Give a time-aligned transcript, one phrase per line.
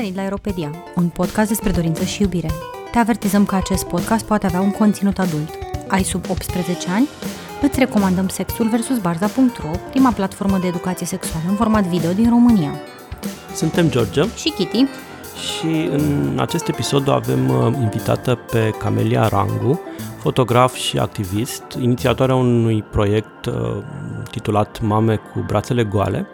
[0.00, 2.50] venit la Aeropedia, un podcast despre dorință și iubire.
[2.92, 5.48] Te avertizăm că acest podcast poate avea un conținut adult.
[5.88, 7.08] Ai sub 18 ani?
[7.62, 8.98] Îți recomandăm Sexul vs.
[8.98, 12.70] Barza.ro, prima platformă de educație sexuală în format video din România.
[13.54, 14.86] Suntem George Și Kitty.
[15.58, 19.80] și în acest episod o avem uh, invitată pe Camelia Rangu,
[20.18, 23.54] fotograf și activist, inițiatoarea unui proiect uh,
[24.30, 26.26] titulat Mame cu brațele goale,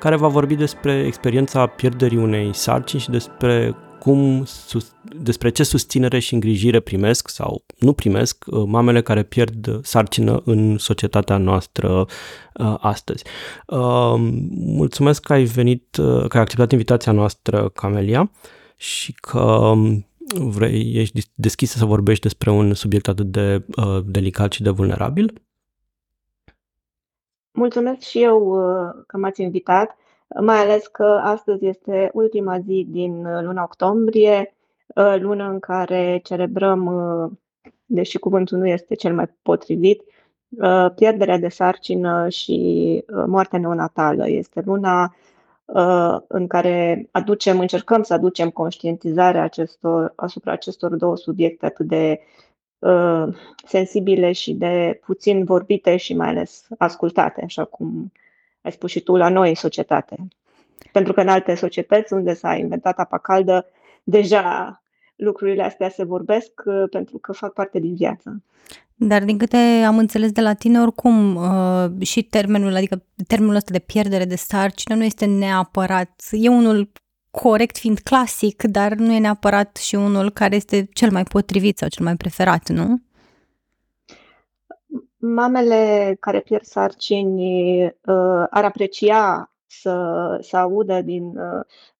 [0.00, 6.18] care va vorbi despre experiența pierderii unei sarcini și despre cum, sus- despre ce susținere
[6.18, 12.06] și îngrijire primesc sau nu primesc uh, mamele care pierd sarcină în societatea noastră
[12.54, 13.24] uh, astăzi.
[13.66, 14.14] Uh,
[14.50, 18.30] mulțumesc că ai venit, uh, că ai acceptat invitația noastră, Camelia,
[18.76, 23.98] și că um, vrei, ești dis- deschisă să vorbești despre un subiect atât de uh,
[24.04, 25.32] delicat și de vulnerabil.
[27.52, 29.96] Mulțumesc și eu uh, că m-ați invitat,
[30.40, 34.54] mai ales că astăzi este ultima zi din uh, luna octombrie,
[34.94, 37.30] uh, lună în care celebrăm, uh,
[37.86, 40.02] deși cuvântul nu este cel mai potrivit,
[40.50, 42.54] uh, pierderea de sarcină și
[43.06, 44.28] uh, moartea neonatală.
[44.28, 45.14] Este luna
[45.64, 52.20] uh, în care aducem, încercăm să aducem conștientizarea acestor, asupra acestor două subiecte atât de
[52.80, 53.24] uh,
[53.66, 58.12] sensibile și de puțin vorbite și mai ales ascultate, așa cum
[58.62, 60.16] ai spus și tu, la noi în societate.
[60.92, 63.66] Pentru că în alte societăți unde s-a inventat apa caldă,
[64.02, 64.82] deja
[65.16, 68.42] lucrurile astea se vorbesc uh, pentru că fac parte din viață.
[68.94, 73.72] Dar din câte am înțeles de la tine, oricum, uh, și termenul, adică termenul ăsta
[73.72, 76.90] de pierdere de sarcină nu este neapărat, e unul
[77.30, 81.88] corect fiind clasic, dar nu e neapărat și unul care este cel mai potrivit sau
[81.88, 83.00] cel mai preferat, nu?
[85.16, 91.36] Mamele care pierd sarcini uh, ar aprecia să, să audă din,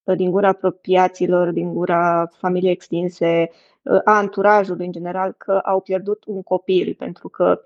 [0.05, 3.51] uh, din gura apropiaților, din gura familiei extinse,
[3.83, 7.61] uh, a anturajului în general, că au pierdut un copil, pentru că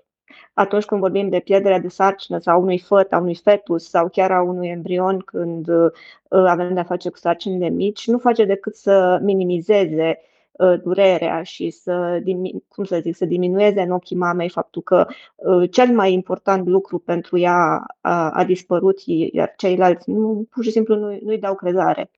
[0.53, 4.09] atunci când vorbim de pierderea de sarcină sau a unui făt, a unui fetus sau
[4.09, 5.91] chiar a unui embrion când uh,
[6.29, 10.19] avem de-a face cu sarcinile mici, nu face decât să minimizeze
[10.51, 15.07] uh, durerea și să, dimi- cum să zic, să diminueze în ochii mamei faptul că
[15.35, 18.99] uh, cel mai important lucru pentru ea a, a dispărut,
[19.31, 22.11] iar ceilalți nu, pur și simplu nu, nu-i dau crezare.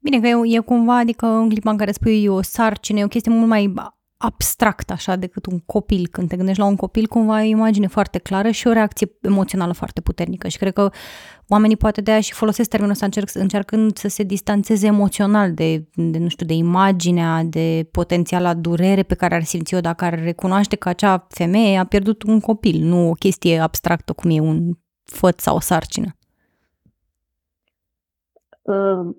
[0.00, 3.08] Bine că e, e cumva, adică în clipa în care spui o sarcină, e o
[3.08, 3.72] chestie mult mai
[4.24, 6.08] abstract așa decât un copil.
[6.10, 9.10] Când te gândești la un copil, cumva e o imagine foarte clară și o reacție
[9.22, 10.48] emoțională foarte puternică.
[10.48, 10.90] Și cred că
[11.48, 15.88] oamenii poate de aia și folosesc termenul ăsta încerc, încercând să se distanțeze emoțional de,
[15.94, 20.76] de, nu știu, de imaginea, de potențiala durere pe care ar simți-o dacă ar recunoaște
[20.76, 24.70] că acea femeie a pierdut un copil, nu o chestie abstractă cum e un
[25.04, 26.16] făt sau o sarcină.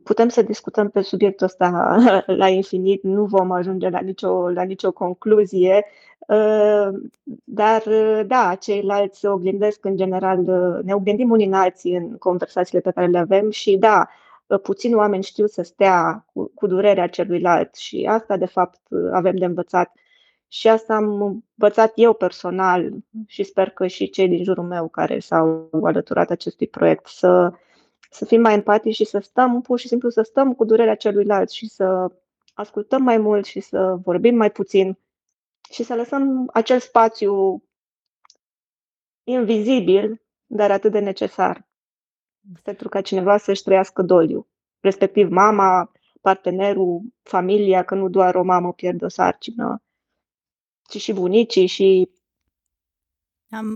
[0.03, 1.95] Putem să discutăm pe subiectul ăsta
[2.41, 5.85] la infinit, nu vom ajunge la nicio, la nicio concluzie,
[7.43, 7.83] dar
[8.27, 10.41] da, ceilalți oglindesc în general,
[10.83, 14.07] ne oglindim unii în alții în conversațiile pe care le avem și da,
[14.61, 18.79] puțin oameni știu să stea cu, cu durerea celuilalt și asta de fapt
[19.11, 19.91] avem de învățat.
[20.47, 21.21] Și asta am
[21.57, 22.89] învățat eu personal
[23.27, 27.51] și sper că și cei din jurul meu care s-au alăturat acestui proiect să
[28.09, 31.49] să fim mai empatici și să stăm, pur și simplu să stăm cu durerea celuilalt
[31.49, 32.11] și să
[32.53, 34.97] ascultăm mai mult și să vorbim mai puțin
[35.71, 37.63] și să lăsăm acel spațiu
[39.23, 41.67] invizibil, dar atât de necesar
[42.63, 44.47] pentru ca cineva să-și trăiască doliu,
[44.79, 45.91] respectiv mama,
[46.21, 49.83] partenerul, familia, că nu doar o mamă pierde o sarcină,
[50.87, 52.14] ci și bunicii și am,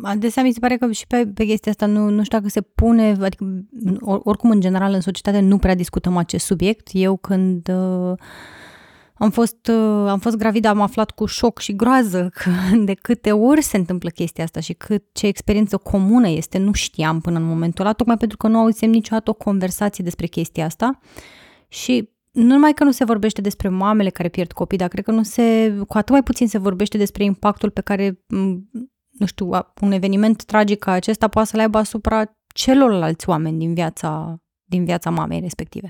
[0.03, 2.61] adesea mi se pare că și pe, pe chestia asta nu, nu știu dacă se
[2.61, 3.65] pune, adică
[3.99, 6.87] or, oricum în general în societate nu prea discutăm acest subiect.
[6.91, 8.13] Eu când uh,
[9.13, 12.49] am fost, uh, am fost gravidă am aflat cu șoc și groază că
[12.89, 17.21] de câte ori se întâmplă chestia asta și cât ce experiență comună este, nu știam
[17.21, 20.99] până în momentul ăla, tocmai pentru că nu auzim niciodată o conversație despre chestia asta
[21.67, 25.11] și nu numai că nu se vorbește despre mamele care pierd copii, dar cred că
[25.11, 28.19] nu se, cu atât mai puțin se vorbește despre impactul pe care
[29.19, 29.49] nu știu,
[29.81, 32.23] un eveniment tragic ca acesta poate să le aibă asupra
[32.53, 35.89] celorlalți oameni din viața, din viața mamei respective.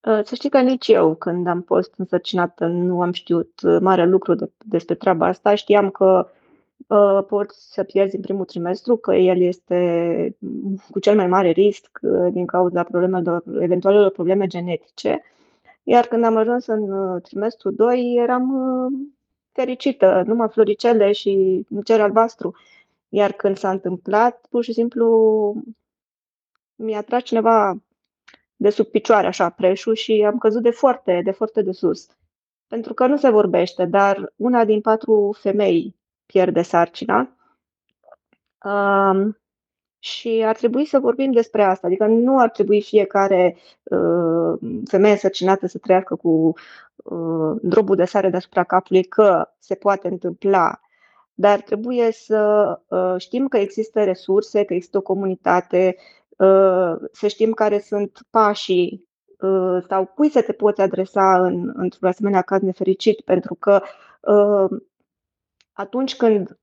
[0.00, 4.52] Să știi că nici eu, când am fost însărcinată, nu am știut mare lucru de,
[4.58, 5.54] despre treaba asta.
[5.54, 6.30] Știam că
[6.86, 10.36] uh, poți să pierzi în primul trimestru, că el este
[10.90, 15.22] cu cel mai mare risc uh, din cauza problemelor, eventualelor probleme genetice.
[15.82, 18.92] Iar când am ajuns în uh, trimestru 2, eram uh,
[19.52, 22.56] fericită, numai floricele și cer albastru.
[23.08, 25.54] Iar când s-a întâmplat, pur și simplu
[26.74, 27.82] mi-a tras cineva
[28.56, 32.06] de sub picioare, așa, preșul și am căzut de foarte, de foarte de sus.
[32.66, 35.96] Pentru că nu se vorbește, dar una din patru femei
[36.26, 37.36] pierde sarcina.
[38.64, 39.36] Um,
[40.04, 45.66] și ar trebui să vorbim despre asta, adică nu ar trebui fiecare uh, femeie însărcinată
[45.66, 46.52] să trăiască cu
[46.96, 50.80] uh, drobul de sare deasupra capului, că se poate întâmpla,
[51.34, 55.96] dar trebuie să uh, știm că există resurse, că există o comunitate,
[56.28, 59.08] uh, să știm care sunt pașii
[59.40, 63.82] uh, sau cui să te poți adresa în, într-un asemenea caz nefericit, pentru că
[64.20, 64.80] uh,
[65.72, 66.56] atunci când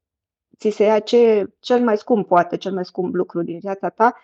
[0.59, 4.15] ți se ia ce cel mai scump, poate, cel mai scump lucru din viața ta,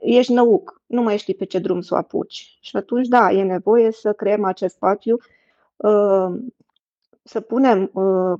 [0.00, 2.58] ești năuc, nu mai știi pe ce drum să o apuci.
[2.60, 5.16] Și atunci, da, e nevoie să creăm acest spațiu,
[5.76, 6.34] uh,
[7.22, 8.38] să punem uh,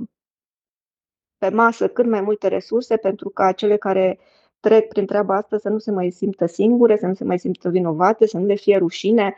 [1.38, 4.19] pe masă cât mai multe resurse pentru ca cele care
[4.60, 7.69] trec prin treaba asta să nu se mai simtă singure, să nu se mai simtă
[7.69, 9.34] vinovate, să nu le fie rușine,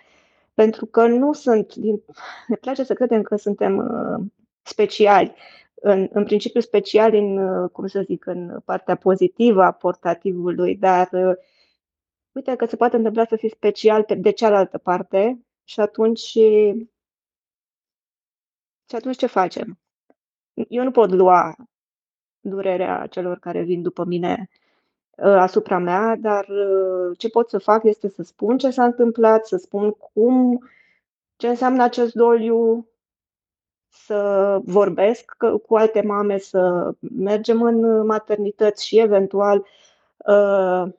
[0.55, 2.03] pentru că nu sunt, din,
[2.47, 4.27] ne place să credem că suntem uh,
[4.63, 5.35] speciali,
[5.87, 11.09] în, în principiu special în, cum să zic, în partea pozitivă a portativului, dar
[12.33, 16.19] uite că se poate întâmpla să fii special pe, de cealaltă parte și atunci
[18.89, 19.79] și atunci ce facem?
[20.69, 21.55] Eu nu pot lua
[22.41, 24.49] durerea celor care vin după mine
[25.17, 26.47] asupra mea, dar
[27.17, 30.69] ce pot să fac este să spun ce s-a întâmplat, să spun cum,
[31.37, 32.89] ce înseamnă acest doliu,
[33.95, 35.37] să vorbesc
[35.67, 39.67] cu alte mame, să mergem în maternități și eventual
[40.17, 40.93] uh,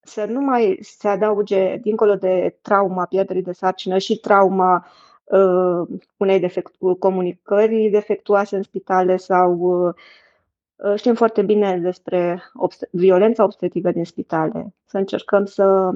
[0.00, 4.86] să nu mai se adauge, dincolo de trauma pierderii de sarcină, și trauma
[5.24, 9.58] uh, unei defectu- comunicări defectuoase în spitale sau
[10.76, 14.74] uh, știm foarte bine despre obst- violența obstetrică din spitale.
[14.84, 15.90] Să încercăm să,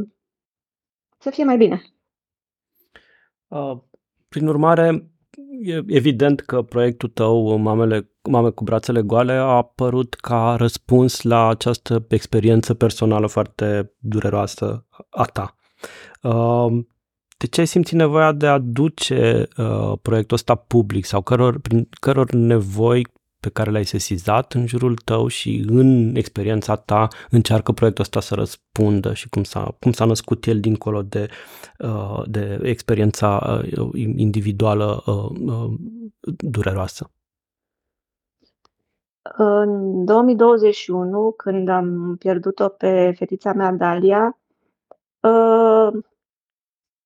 [1.18, 1.82] să fie mai bine.
[4.28, 5.10] Prin urmare,
[5.62, 11.48] E evident că proiectul tău, Mamele, Mame cu brațele goale, a apărut ca răspuns la
[11.48, 15.54] această experiență personală foarte dureroasă a ta.
[16.22, 16.84] Uh,
[17.38, 21.88] de ce ai simțit nevoia de a duce uh, proiectul ăsta public sau căror, prin
[22.00, 23.06] căror nevoi
[23.40, 28.34] pe care le-ai sesizat în jurul tău și în experiența ta încearcă proiectul ăsta să
[28.34, 31.28] răspundă și cum s-a, cum s-a născut el dincolo de,
[31.78, 35.70] uh, de experiența uh, individuală uh,
[36.20, 37.10] dureroasă?
[39.36, 44.38] În 2021, când am pierdut-o pe fetița mea, Dalia,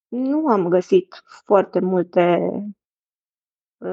[0.09, 2.39] nu am găsit foarte multe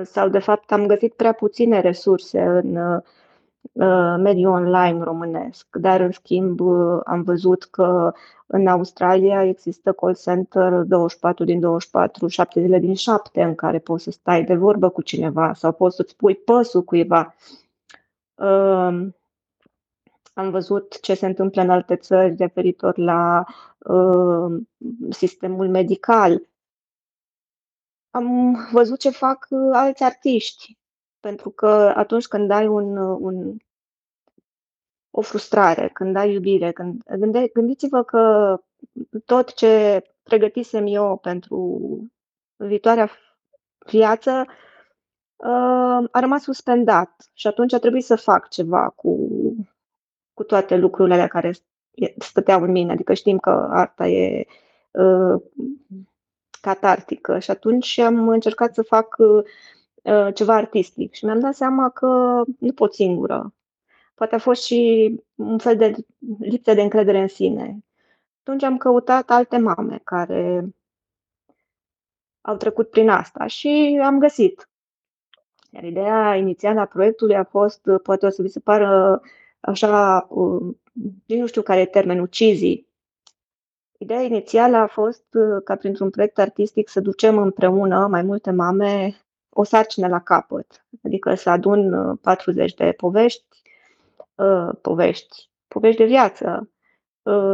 [0.04, 6.12] sau de fapt am găsit prea puține resurse în uh, mediul online românesc, dar în
[6.12, 8.14] schimb uh, am văzut că
[8.48, 14.04] în Australia există call center 24 din 24, 7 zile din 7 în care poți
[14.04, 17.36] să stai de vorbă cu cineva sau poți să-ți pui păsul cuiva.
[18.36, 19.08] Uh,
[20.34, 23.44] am văzut ce se întâmplă în alte țări referitor la
[23.78, 24.62] uh,
[25.10, 26.42] sistemul medical,
[28.12, 30.78] am văzut ce fac uh, alți artiști,
[31.20, 33.58] pentru că atunci când ai un, uh, un
[35.12, 38.56] o frustrare, când ai iubire, când gânde, gândiți-vă că
[39.26, 41.80] tot ce pregătisem eu pentru
[42.56, 43.10] viitoarea
[43.86, 44.46] viață
[45.36, 49.30] uh, a rămas suspendat și atunci a trebuit să fac ceva cu,
[50.34, 51.54] cu toate lucrurile care
[52.18, 52.92] stăteau în mine.
[52.92, 54.46] Adică știm că arta e
[56.62, 62.42] catartică și atunci am încercat să fac uh, ceva artistic și mi-am dat seama că
[62.60, 63.54] nu pot singură.
[64.14, 65.96] Poate a fost și un fel de
[66.40, 67.84] lipsă de încredere în sine.
[68.40, 70.70] Atunci am căutat alte mame care
[72.42, 74.70] au trecut prin asta și am găsit.
[75.70, 79.22] Iar ideea inițială a proiectului a fost, poate o să vi se pară
[79.60, 80.76] așa, uh,
[81.26, 82.86] nu știu care e termenul, cheesy,
[84.02, 89.16] Ideea inițială a fost uh, ca printr-un proiect artistic să ducem împreună mai multe mame
[89.50, 93.46] o sarcină la capăt, adică să adun 40 uh, de povești,
[94.36, 96.70] uh, povești, povești de viață,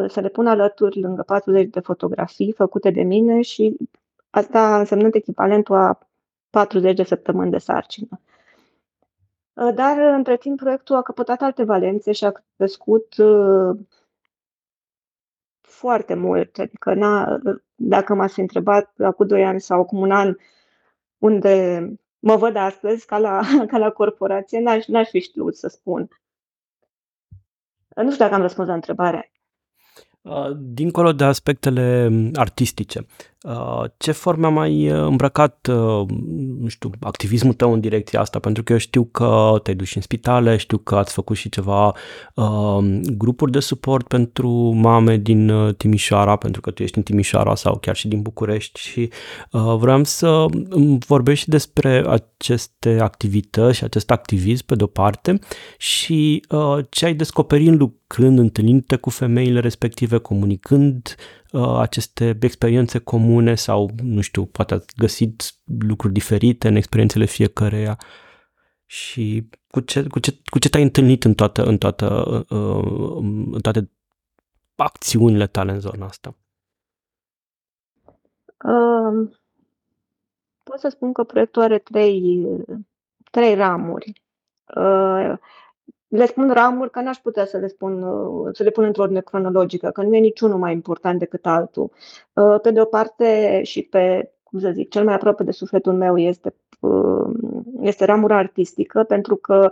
[0.08, 3.77] să le pun alături lângă 40 de fotografii făcute de mine și
[4.30, 6.00] asta însemnând echivalentul a
[6.50, 8.22] 40 de săptămâni de sarcină.
[9.54, 13.16] Dar, între timp, proiectul a căpătat alte valențe și a crescut
[15.78, 16.58] foarte mult.
[16.60, 17.40] Adică n-a,
[17.76, 20.36] dacă m-ați fi întrebat acum doi ani sau acum un an
[21.18, 21.82] unde
[22.20, 23.42] mă văd astăzi ca la,
[23.72, 26.10] ca la corporație, n-aș, n-aș fi știut să spun.
[27.96, 29.32] Nu știu dacă am răspuns la întrebare.
[30.22, 33.06] Uh, dincolo de aspectele artistice, uh,
[33.98, 35.68] ce forme a mai uh, îmbrăcat,
[36.60, 38.39] nu știu, activismul tău în direcția asta?
[38.39, 41.50] Pentru că eu știu că te-ai dus și în spitale, știu că ați făcut și
[41.50, 41.94] ceva
[42.34, 47.77] uh, grupuri de suport pentru mame din Timișoara, pentru că tu ești în Timișoara sau
[47.77, 49.10] chiar și din București și
[49.51, 50.46] uh, vreau să
[51.08, 55.39] vorbești despre aceste activități și acest activism pe de-o parte
[55.77, 61.27] și uh, ce ai descoperit în lucrând, întâlnindu-te cu femeile respective, comunicând uh,
[61.58, 67.98] aceste experiențe comune sau, nu știu, poate ați găsit lucruri diferite în experiențele fiecăreia
[68.86, 73.18] și cu ce, cu ce, cu ce te-ai întâlnit în, toată, în, toată, uh,
[73.52, 73.92] în toate
[74.76, 76.36] acțiunile tale în zona asta?
[78.64, 79.30] Uh,
[80.64, 82.48] pot să spun că proiectul are trei,
[83.32, 84.22] trei ramuri.
[84.76, 85.38] Uh,
[86.08, 89.22] le spun ramuri că n-aș putea să le spun, uh, să le pun într-o ordine
[89.22, 91.92] cronologică, că nu e niciunul mai important decât altul.
[92.34, 95.94] Uh, pe de o parte și pe, cum să zic, cel mai aproape de sufletul
[95.94, 97.30] meu este, uh,
[97.82, 99.70] este ramura artistică, pentru că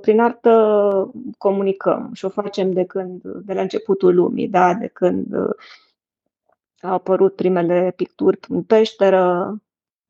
[0.00, 4.74] prin artă comunicăm și o facem de când, de la începutul lumii, da?
[4.74, 5.34] de când
[6.82, 9.54] au apărut primele picturi în peșteră,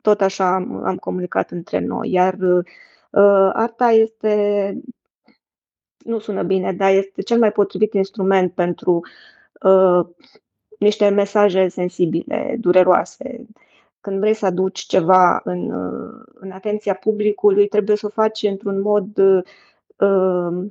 [0.01, 2.11] tot așa am, am comunicat între noi.
[2.11, 4.77] Iar uh, arta este
[6.05, 9.01] nu sună bine, dar este cel mai potrivit instrument pentru
[9.63, 10.07] uh,
[10.79, 13.47] niște mesaje sensibile, dureroase.
[14.01, 18.81] Când vrei să aduci ceva în, uh, în atenția publicului, trebuie să o faci într-un
[18.81, 20.67] mod, uh,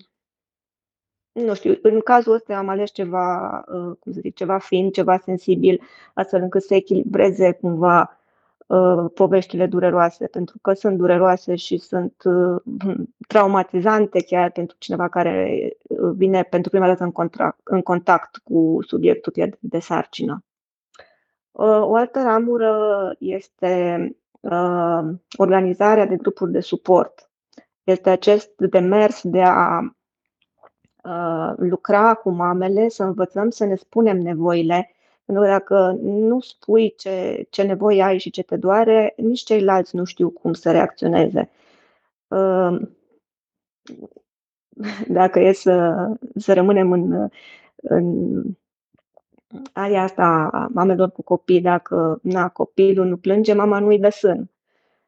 [1.32, 5.18] nu știu, în cazul ăsta am ales ceva, uh, cum să zic, ceva fin, ceva
[5.18, 5.82] sensibil,
[6.14, 8.18] astfel încât să echilibreze cumva
[8.74, 12.62] Uh, poveștile dureroase, pentru că sunt dureroase și sunt uh,
[13.28, 18.78] traumatizante chiar pentru cineva care uh, vine pentru prima dată în, contact, în contact cu
[18.88, 20.44] subiectul de sarcină.
[21.82, 24.16] O altă ramură este
[25.38, 27.32] organizarea de grupuri de suport.
[27.84, 29.96] Este acest demers de a
[31.56, 34.92] lucra cu mamele, să învățăm să ne spunem nevoile
[35.34, 39.96] pentru că dacă nu spui ce, ce nevoie ai și ce te doare, nici ceilalți
[39.96, 41.50] nu știu cum să reacționeze.
[45.08, 47.30] Dacă e să, să rămânem în,
[47.76, 48.42] în
[49.74, 54.50] aria asta a mamelor cu copii, dacă na, copilul nu plânge, mama nu-i dă sân.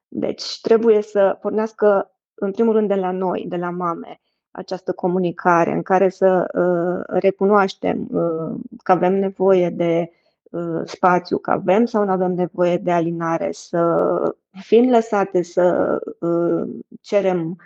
[0.08, 4.22] Deci trebuie să pornească în primul rând de la noi, de la mame,
[4.56, 10.12] această comunicare în care să uh, recunoaștem uh, că avem nevoie de
[10.52, 16.70] uh, spațiu, că avem sau nu avem nevoie de alinare, să fim lăsate să uh,
[17.02, 17.58] cerem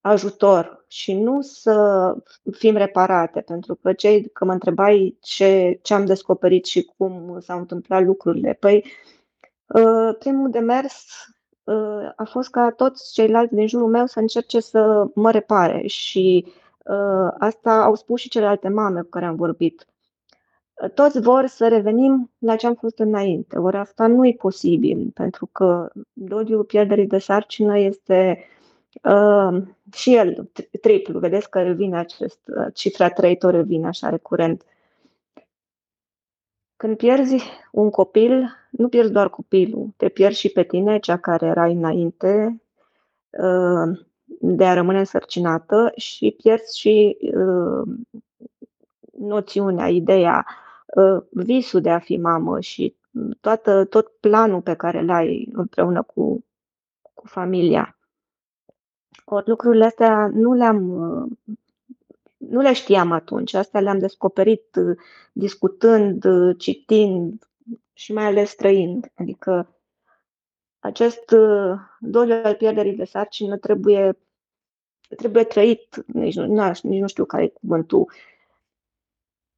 [0.00, 2.14] ajutor și nu să
[2.52, 7.58] fim reparate, pentru că cei că mă întrebai ce, ce am descoperit și cum s-au
[7.58, 8.52] întâmplat lucrurile.
[8.52, 8.84] Păi,
[9.66, 11.39] uh, primul demers Uh,
[12.16, 16.44] a fost ca toți ceilalți din jurul meu să încerce să mă repare și
[16.84, 19.86] uh, asta au spus și celelalte mame cu care am vorbit.
[20.82, 25.10] Uh, toți vor să revenim la ce am fost înainte, ori asta nu e posibil,
[25.14, 28.44] pentru că doliul pierderii de sarcină este
[29.02, 29.62] uh,
[29.92, 30.50] și el
[30.80, 31.18] triplu.
[31.18, 32.38] Vedeți că revine acest,
[32.74, 34.64] cifra 3 tot revine așa recurent.
[36.80, 41.46] Când pierzi un copil, nu pierzi doar copilul, te pierzi și pe tine, cea care
[41.46, 42.62] era înainte
[43.30, 43.98] uh,
[44.40, 47.96] de a rămâne însărcinată și pierzi și uh,
[49.12, 50.46] noțiunea, ideea,
[50.86, 52.96] uh, visul de a fi mamă și
[53.40, 56.44] toată, tot planul pe care îl ai împreună cu,
[57.14, 57.98] cu familia.
[59.24, 61.38] Ori lucrurile astea nu le-am
[62.40, 64.96] nu le știam atunci, astea le-am descoperit uh,
[65.32, 67.48] discutând, uh, citind
[67.92, 69.12] și mai ales trăind.
[69.14, 69.74] Adică
[70.78, 74.18] acest uh, doliu al pierderii de sarcină trebuie,
[75.16, 78.12] trebuie trăit, nici nu, nici nu știu care e cuvântul,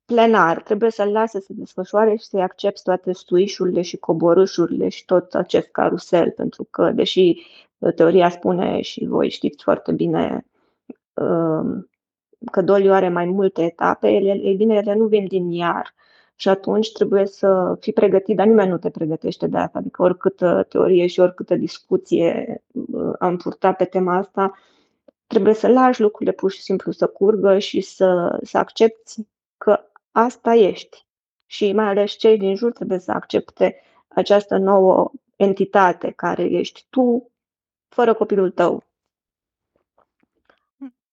[0.05, 0.63] plenar.
[0.63, 5.35] Trebuie să-l lase să se desfășoare și să-i accepti toate stuișurile și coborâșurile și tot
[5.35, 7.43] acest carusel, pentru că, deși
[7.95, 10.47] teoria spune și voi știți foarte bine,
[12.51, 15.95] că doliu are mai multe etape, ele, ei bine, ele nu vin din iar.
[16.35, 19.79] Și atunci trebuie să fii pregătit, dar nimeni nu te pregătește de asta.
[19.79, 24.59] Adică oricâtă teorie și oricâtă discuție uh, am purtat pe tema asta,
[25.27, 29.27] trebuie să lași lucrurile pur și simplu să curgă și să, să accepti
[29.59, 29.81] că
[30.11, 31.07] asta ești.
[31.47, 37.31] Și mai ales cei din jur trebuie să accepte această nouă entitate care ești tu,
[37.89, 38.85] fără copilul tău.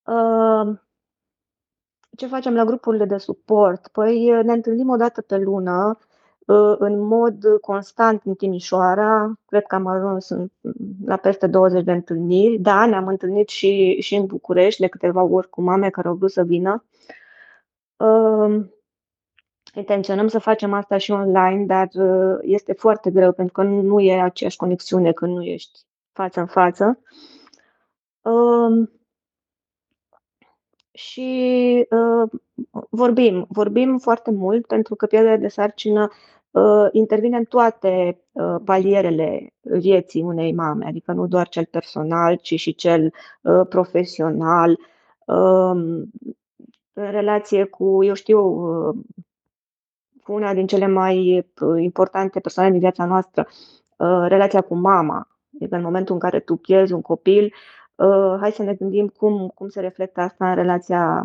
[0.03, 0.77] Uh,
[2.19, 3.87] Ce facem la grupurile de suport?
[3.87, 5.97] Păi ne întâlnim o dată pe lună,
[6.77, 9.33] în mod constant în Timișoara.
[9.45, 10.47] Cred că am ajuns în,
[11.05, 12.57] la peste 20 de întâlniri.
[12.57, 16.31] Da, ne-am întâlnit și, și în București de câteva ori cu mame care au vrut
[16.31, 16.85] să vină.
[17.97, 18.65] Uh,
[19.73, 24.21] intenționăm să facem asta și online, dar uh, este foarte greu pentru că nu e
[24.21, 25.79] aceeași conexiune când nu ești
[26.11, 26.99] față în față.
[28.21, 28.89] Uh,
[30.99, 32.29] și uh,
[32.89, 36.09] vorbim, vorbim foarte mult pentru că pierderea de sarcină
[36.51, 42.59] uh, intervine în toate uh, palierele vieții unei mame, adică nu doar cel personal, ci
[42.59, 44.79] și cel uh, profesional,
[45.25, 46.01] uh,
[46.93, 48.95] relație cu, eu știu, uh,
[50.23, 53.47] cu una din cele mai uh, importante persoane din viața noastră,
[53.97, 55.27] uh, relația cu mama.
[55.55, 57.78] Adică în momentul în care tu pierzi un copil, uh,
[58.39, 61.23] hai să ne gândim cum, cum se reflectă asta în relația,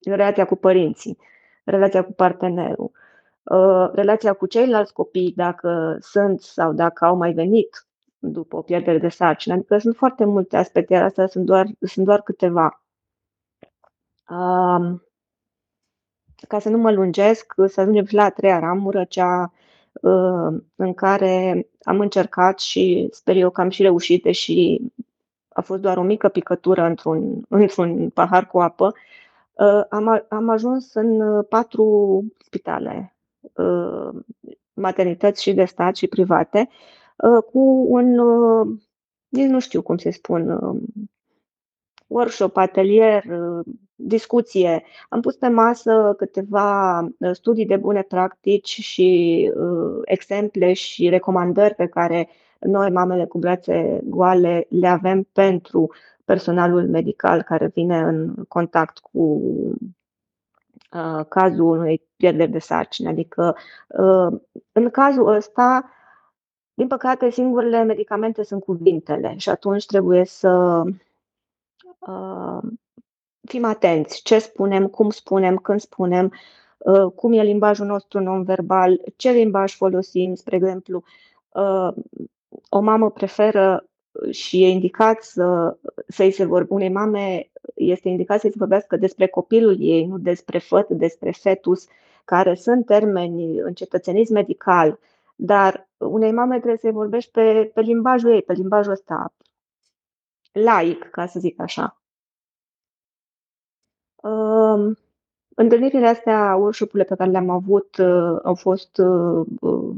[0.00, 1.18] în relația cu părinții,
[1.64, 2.90] relația cu partenerul,
[3.92, 7.86] relația cu ceilalți copii, dacă sunt sau dacă au mai venit
[8.18, 9.54] după o pierdere de sarcină.
[9.54, 12.82] Adică sunt foarte multe aspecte, iar astea sunt doar, sunt doar câteva.
[14.28, 15.02] Um,
[16.48, 19.52] ca să nu mă lungesc, să ajungem și la a treia ramură, cea
[19.92, 24.80] uh, în care am încercat și sper eu că am și reușit, deși
[25.52, 28.94] a fost doar o mică picătură într-un, într-un pahar cu apă,
[29.52, 33.14] uh, am, am ajuns în patru spitale,
[33.52, 34.08] uh,
[34.72, 36.68] maternități și de stat și private,
[37.52, 38.20] cu un,
[39.28, 40.58] nici nu știu cum se spun,
[42.06, 43.24] workshop, atelier,
[44.02, 44.84] discuție.
[45.08, 51.74] Am pus pe masă câteva uh, studii de bune practici și uh, exemple și recomandări
[51.74, 52.28] pe care
[52.62, 55.90] noi, mamele cu brațe goale, le avem pentru
[56.24, 59.20] personalul medical care vine în contact cu
[60.92, 63.08] uh, cazul unei pierderi de sarcină.
[63.08, 63.56] Adică,
[63.88, 64.40] uh,
[64.72, 65.90] în cazul ăsta,
[66.74, 70.82] din păcate, singurele medicamente sunt cuvintele și atunci trebuie să
[71.98, 72.62] uh,
[73.48, 76.32] fim atenți ce spunem, cum spunem, când spunem,
[76.78, 81.02] uh, cum e limbajul nostru non-verbal, ce limbaj folosim, spre exemplu,
[81.48, 81.88] uh,
[82.68, 83.86] o mamă preferă
[84.30, 89.26] și e indicat să, să-i se vorbe, unei mame este indicat să-i se vorbească despre
[89.26, 91.86] copilul ei, nu despre făt, despre fetus,
[92.24, 94.98] care sunt termeni în cetățenism medical,
[95.36, 99.32] dar unei mame trebuie să-i vorbești pe, pe limbajul ei, pe limbajul ăsta
[100.52, 101.96] laic, ca să zic așa.
[104.14, 104.96] Uh,
[105.54, 109.94] întâlnirile astea, workshop-urile pe care le-am avut, uh, au fost uh, uh,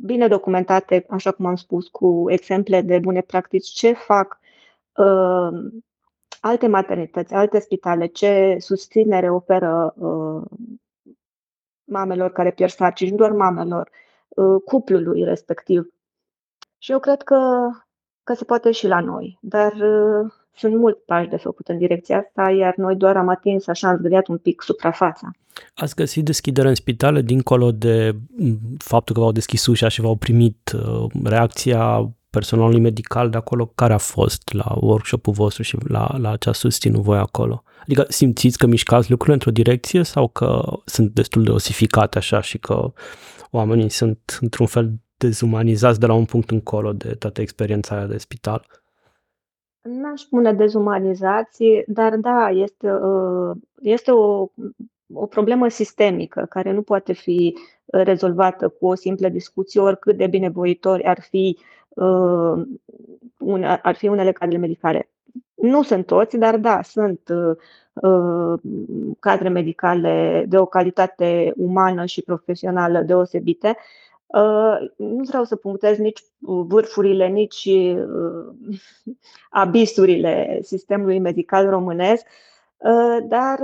[0.00, 4.40] bine documentate, așa cum am spus, cu exemple de bune practici, ce fac
[4.96, 5.72] uh,
[6.40, 10.42] alte maternități, alte spitale, ce susținere oferă uh,
[11.84, 13.90] mamelor care pierd sarcini, nu doar mamelor,
[14.28, 15.92] uh, cuplului respectiv.
[16.78, 17.68] Și eu cred că,
[18.22, 22.18] că se poate și la noi, dar uh, sunt mulți pași de făcut în direcția
[22.18, 25.30] asta, iar noi doar am atins așa, am zgâriat un pic suprafața.
[25.74, 28.16] Ați găsit deschidere în spitale dincolo de
[28.78, 33.92] faptul că v-au deschis ușa și v-au primit uh, reacția personalului medical de acolo, care
[33.92, 37.62] a fost la workshop-ul vostru și la, la ce a susținut voi acolo?
[37.82, 42.58] Adică simțiți că mișcați lucrurile într-o direcție sau că sunt destul de osificate așa și
[42.58, 42.92] că
[43.50, 48.18] oamenii sunt într-un fel dezumanizați de la un punct încolo de toată experiența aia de
[48.18, 48.81] spital?
[49.82, 54.48] N-aș spune dezumanizație, dar da, este, uh, este o,
[55.14, 61.04] o problemă sistemică care nu poate fi rezolvată cu o simplă discuție, oricât de binevoitori
[61.04, 62.62] ar fi, uh,
[63.82, 65.10] ar fi unele cadre medicale.
[65.54, 67.20] Nu sunt toți, dar da, sunt
[68.02, 68.60] uh,
[69.18, 74.11] cadre medicale de o calitate umană și profesională deosebite Uh,
[74.96, 78.54] nu vreau să punctez nici vârfurile, nici uh,
[79.50, 82.26] abisurile sistemului medical românesc,
[82.76, 83.58] uh, dar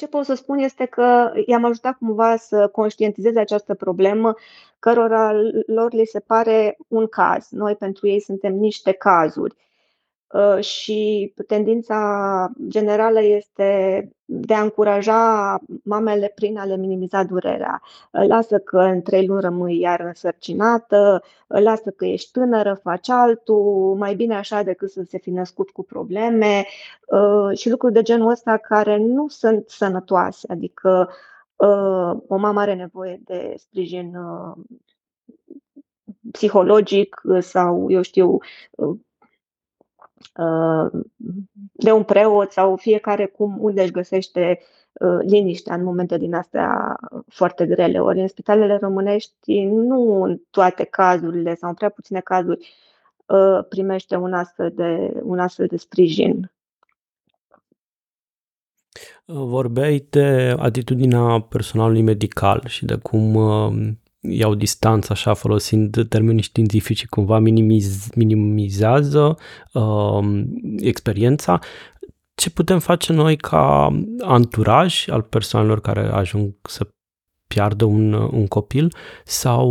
[0.00, 4.34] ce pot să spun este că i-am ajutat cumva să conștientizeze această problemă,
[4.78, 5.32] cărora
[5.66, 7.48] lor li se pare un caz.
[7.50, 9.54] Noi pentru ei suntem niște cazuri.
[10.32, 17.82] Uh, și tendința generală este de a încuraja mamele prin a le minimiza durerea.
[18.12, 23.08] Uh, lasă că în trei luni rămâi iar însărcinată, uh, lasă că ești tânără, faci
[23.08, 26.66] altul, mai bine așa decât să se fi născut cu probleme
[27.54, 30.46] și lucruri de genul ăsta care nu sunt sănătoase.
[30.52, 31.10] Adică
[32.26, 34.16] o mamă are nevoie de sprijin
[36.30, 38.38] psihologic sau, eu știu,
[41.72, 44.60] de un preot sau fiecare cum unde își găsește
[45.20, 46.96] liniștea în momente din astea
[47.28, 48.00] foarte grele.
[48.00, 52.74] Ori în spitalele românești, nu în toate cazurile sau în prea puține cazuri,
[53.68, 56.52] primește un astfel de, un astfel de sprijin.
[59.24, 63.34] Vorbeai de atitudinea personalului medical și de cum
[64.20, 69.36] iau distanță așa folosind termenii științifici și cumva minimiz, minimizează
[69.72, 70.42] uh,
[70.76, 71.58] experiența.
[72.34, 76.88] Ce putem face noi ca anturaj al persoanelor care ajung să
[77.46, 79.68] piardă un, un copil sau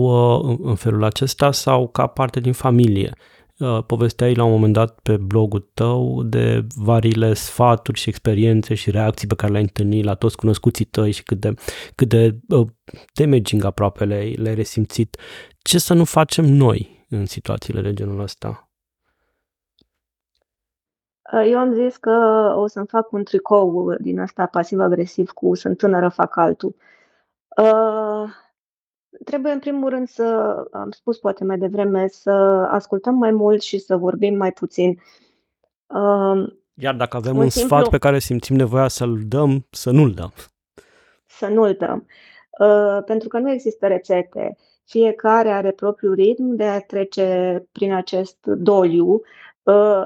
[0.49, 3.11] uh, în felul acesta sau ca parte din familie?
[3.15, 3.38] Uh,
[3.87, 9.27] povesteai la un moment dat pe blogul tău de variile sfaturi și experiențe și reacții
[9.27, 11.53] pe care le-ai întâlnit la toți cunoscuții tăi și cât de,
[11.95, 12.67] cât de uh,
[13.13, 15.17] damaging aproape le-ai, le resimțit.
[15.61, 18.69] Ce să nu facem noi în situațiile de genul ăsta?
[21.33, 22.11] Uh, eu am zis că
[22.55, 26.75] o să-mi fac un tricou din asta pasiv-agresiv cu sunt tânără, fac altul.
[27.57, 28.29] Uh,
[29.25, 32.31] Trebuie în primul rând să, am spus poate mai devreme, să
[32.69, 35.01] ascultăm mai mult și să vorbim mai puțin.
[36.73, 40.11] Iar dacă avem un, un simplu, sfat pe care simțim nevoia să-l dăm, să nu-l
[40.11, 40.33] dăm.
[41.25, 42.05] Să nu-l dăm.
[42.59, 44.57] Uh, pentru că nu există rețete.
[44.85, 49.21] Fiecare are propriul ritm de a trece prin acest doliu.
[49.63, 50.03] Uh,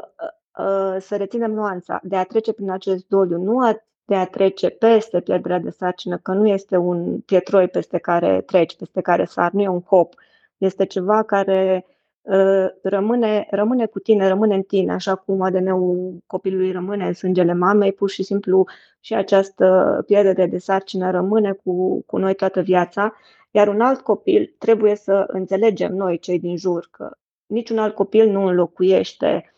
[0.57, 4.69] uh, să reținem nuanța, de a trece prin acest doliu, nu a de a trece
[4.69, 9.51] peste pierderea de sarcină, că nu este un pietroi peste care treci, peste care sar,
[9.51, 10.13] nu e un hop,
[10.57, 11.85] este ceva care
[12.21, 17.53] uh, rămâne, rămâne cu tine, rămâne în tine, așa cum ADN-ul copilului rămâne în sângele
[17.53, 18.65] mamei, pur și simplu
[18.99, 23.13] și această pierdere de sarcină rămâne cu, cu noi toată viața,
[23.51, 27.11] iar un alt copil trebuie să înțelegem noi, cei din jur, că
[27.45, 29.52] niciun alt copil nu înlocuiește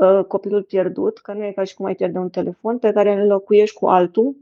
[0.00, 3.12] Uh, copilul pierdut, că nu e ca și cum ai pierde un telefon, pe care
[3.12, 4.36] îl înlocuiești cu altul.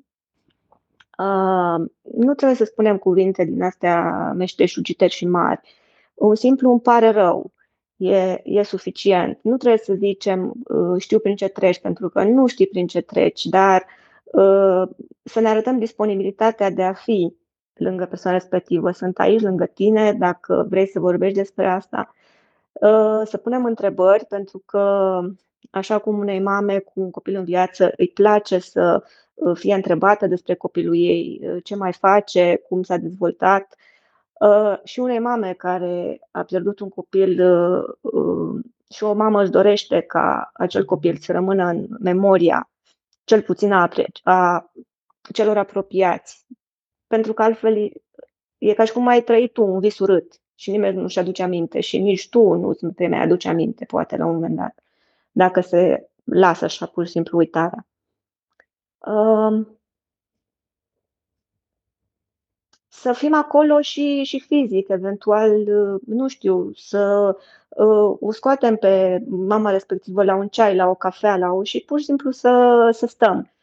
[1.19, 5.61] Uh, nu trebuie să spunem cuvinte din astea meșteșugiteri și mari.
[6.14, 7.53] Un simplu îmi pare rău.
[7.97, 9.38] E, e suficient.
[9.43, 13.01] Nu trebuie să zicem uh, știu prin ce treci, pentru că nu știi prin ce
[13.01, 13.87] treci, dar
[15.23, 17.35] să ne arătăm disponibilitatea de a fi
[17.75, 18.90] lângă persoana respectivă.
[18.90, 22.14] Sunt aici lângă tine dacă vrei să vorbești despre asta.
[23.24, 25.20] Să punem întrebări, pentru că
[25.74, 30.26] Așa cum unei mame cu un copil în viață îi place să uh, fie întrebată
[30.26, 33.74] despre copilul ei, uh, ce mai face, cum s-a dezvoltat,
[34.32, 37.42] uh, și unei mame care a pierdut un copil
[38.90, 42.70] și o mamă își dorește ca acel copil să rămână în memoria,
[43.24, 43.88] cel puțin a,
[44.22, 44.72] a
[45.32, 46.46] celor apropiați.
[47.06, 47.92] Pentru că altfel
[48.58, 51.81] e ca și cum ai trăit tu un vis urât și nimeni nu-și aduce aminte
[51.81, 54.85] și nici tu nu te mai aduce aminte, poate, la un moment dat
[55.37, 57.87] dacă se lasă așa pur și simplu uitarea.
[62.88, 65.64] Să fim acolo și, și fizic, eventual,
[66.07, 67.37] nu știu, să
[67.69, 71.81] uh, o scoatem pe mama respectivă la un ceai, la o cafea, la o, și
[71.81, 73.54] pur și simplu să, să stăm.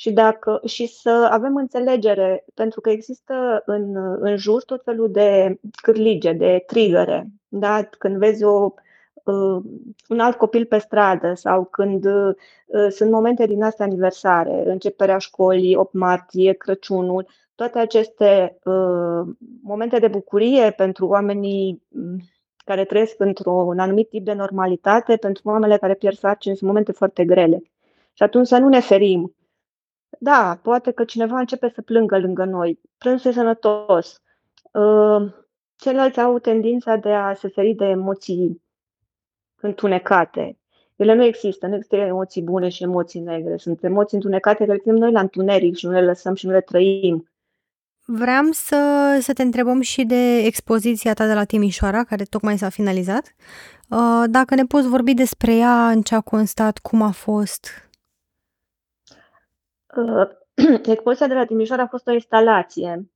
[0.00, 5.58] Și, dacă, și să avem înțelegere, pentru că există în, în jur tot felul de
[5.82, 7.26] cârlige, de trigăre.
[7.48, 7.82] Da?
[7.98, 8.72] Când vezi o
[9.24, 9.62] uh,
[10.08, 12.34] un alt copil pe stradă sau când uh,
[12.88, 20.08] sunt momente din astea aniversare, începerea școlii, 8 martie, Crăciunul, toate aceste uh, momente de
[20.08, 22.16] bucurie pentru oamenii mm,
[22.64, 27.24] care trăiesc într-un anumit tip de normalitate, pentru oamenele care pierd sarcini, sunt momente foarte
[27.24, 27.62] grele.
[28.12, 29.32] Și atunci să nu ne ferim.
[30.18, 32.80] Da, poate că cineva începe să plângă lângă noi.
[32.98, 34.22] Plânsul e sănătos.
[34.72, 35.32] Uh,
[35.76, 38.62] ceilalți au tendința de a se feri de emoții
[39.60, 40.58] întunecate.
[40.96, 43.56] Ele nu există, nu există emoții bune și emoții negre.
[43.56, 46.60] Sunt emoții întunecate care le noi la întuneric și nu le lăsăm și nu le
[46.60, 47.30] trăim.
[48.04, 52.68] Vreau să, să te întrebăm și de expoziția ta de la Timișoara, care tocmai s-a
[52.68, 53.34] finalizat.
[53.88, 57.87] Uh, dacă ne poți vorbi despre ea, în ce a constat, cum a fost?
[59.98, 60.28] Uh,
[60.94, 63.10] expoziția de la Timișoara a fost o instalație.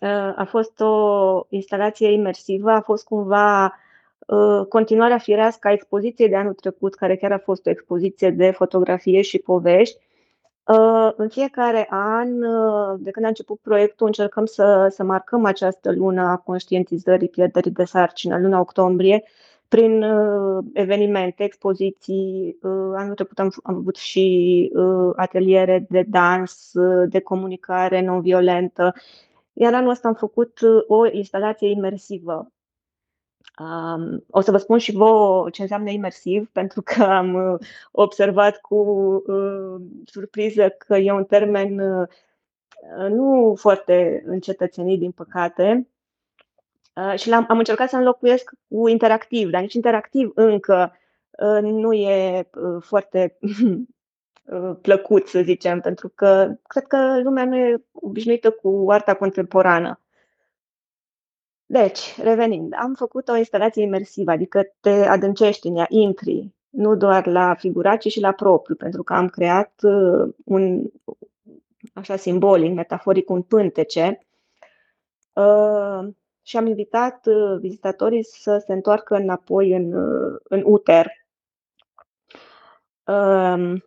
[0.00, 3.74] Uh, a fost o instalație imersivă, a fost cumva
[4.30, 8.50] Uh, continuarea firească a expoziției de anul trecut, care chiar a fost o expoziție de
[8.50, 9.98] fotografie și povești.
[10.64, 15.92] Uh, în fiecare an, uh, de când a început proiectul, încercăm să, să marcăm această
[15.92, 19.24] lună a conștientizării pierderii de sarcină, luna octombrie,
[19.70, 20.04] prin
[20.72, 22.58] evenimente, expoziții.
[22.94, 24.72] Anul trecut am, am avut și
[25.16, 26.72] ateliere de dans,
[27.08, 28.94] de comunicare non-violentă,
[29.52, 32.52] iar anul ăsta am făcut o instalație imersivă
[33.60, 37.58] Um, o să vă spun și vouă ce înseamnă imersiv, pentru că am uh,
[37.92, 38.76] observat cu
[39.26, 42.08] uh, surpriză că e un termen uh,
[43.08, 45.88] nu foarte încetățenit, din păcate.
[46.92, 50.92] Uh, și am am încercat să înlocuiesc cu interactiv, dar nici interactiv încă
[51.30, 53.38] uh, nu e uh, foarte
[54.82, 60.00] plăcut, să zicem, pentru că cred că lumea nu e obișnuită cu arta contemporană.
[61.66, 67.26] Deci, revenind, am făcut o instalație imersivă, adică te adâncești în ea, intri, nu doar
[67.26, 69.72] la figurat, ci și la propriu, pentru că am creat
[70.44, 70.90] un,
[71.94, 74.26] așa simbolic, metaforic, un pântece
[76.42, 81.06] și am invitat uh, vizitatorii să se întoarcă înapoi în, uh, în uter.
[83.06, 83.84] Um,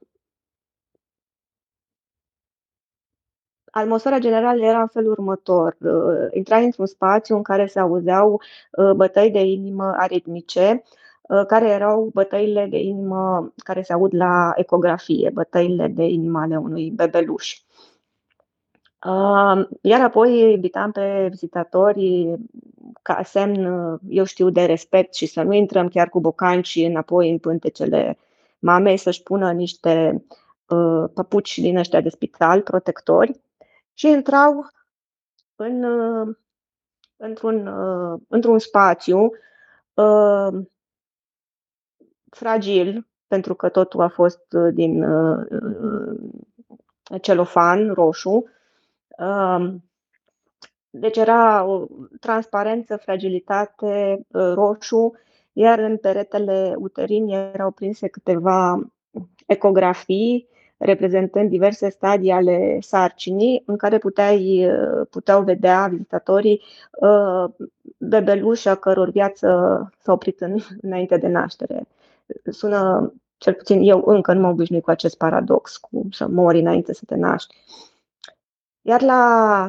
[3.72, 5.78] atmosfera generală era în felul următor.
[5.80, 8.42] Uh, intrai într-un spațiu în care se auzeau
[8.96, 10.84] bătăi de inimă aritmice,
[11.48, 16.92] care erau bătăile de inimă care se aud la ecografie, bătăile de inimă ale unui
[16.92, 17.62] bebeluș.
[19.82, 22.36] Iar apoi invitam pe vizitatori
[23.02, 23.66] ca semn,
[24.10, 28.18] eu știu, de respect și să nu intrăm chiar cu bocanci înapoi în pântecele
[28.60, 30.26] mamei, să-și pună niște
[30.68, 33.42] uh, păpuci din ăștia de spital, protectori,
[33.94, 34.66] și intrau
[35.56, 36.36] în, uh,
[37.18, 39.32] într-un, uh, într-un spațiu
[39.94, 40.48] uh,
[42.30, 45.46] fragil, pentru că totul a fost din uh,
[47.22, 48.46] celofan roșu,
[50.90, 51.86] deci era o
[52.20, 55.14] transparență, fragilitate, ă, roșu,
[55.54, 58.92] iar în peretele uterin erau prinse câteva
[59.46, 60.48] ecografii
[60.78, 66.62] reprezentând diverse stadii ale sarcinii, în care puteai, ă, puteau vedea vizitatorii
[67.02, 67.52] ă,
[67.98, 69.48] bebeluși a căror viață
[70.00, 71.88] s-a oprit în, înainte de naștere.
[72.46, 76.94] Sună, cel puțin eu încă nu mă obișnuit cu acest paradox, cu să mori înainte
[76.94, 77.56] să te naști.
[78.86, 79.68] Iar la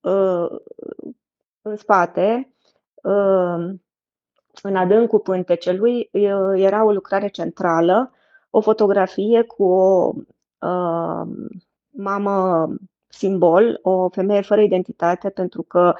[0.00, 0.58] uh,
[1.62, 2.54] în spate,
[3.02, 3.74] uh,
[4.62, 8.12] în adâncul pântecelui, uh, era o lucrare centrală,
[8.50, 10.12] o fotografie cu o
[11.90, 12.68] mamă
[13.08, 15.94] simbol, o femeie fără identitate, pentru că,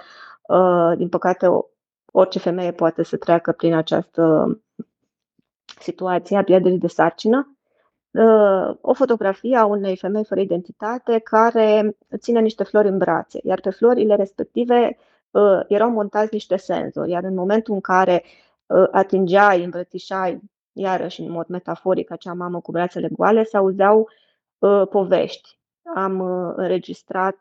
[0.97, 1.47] din păcate,
[2.13, 4.49] orice femeie poate să treacă prin această
[5.81, 7.60] situație a pierderii de sarcină
[8.81, 13.71] o fotografie a unei femei fără identitate care ține niște flori în brațe, iar pe
[13.71, 14.97] florile respective
[15.31, 18.25] uh, erau montați niște senzori, iar în momentul în care
[18.67, 20.41] uh, atingeai, îmbrățișai,
[20.73, 24.09] iarăși în mod metaforic, acea mamă cu brațele goale, se auzeau
[24.59, 25.60] uh, povești.
[25.95, 26.21] Am
[26.57, 27.39] înregistrat